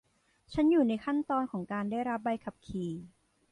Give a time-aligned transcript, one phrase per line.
[0.53, 2.91] ฉันอยู่ในขั้นตอนของการได้รับใบขับขี่